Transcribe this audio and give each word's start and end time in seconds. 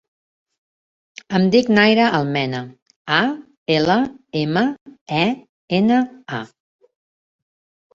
Em 1.39 1.45
dic 1.55 1.69
Naira 1.79 2.07
Almena: 2.21 2.63
a, 3.19 3.21
ela, 3.77 4.01
ema, 4.45 4.67
e, 5.23 5.25
ena, 5.83 6.05
a. 6.43 6.45